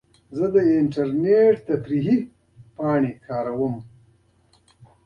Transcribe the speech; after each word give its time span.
زه 0.37 0.45
د 0.55 0.57
انټرنیټ 0.79 1.55
تفریحي 1.69 2.17
پاڼې 2.77 3.11
کاروم. 3.27 3.75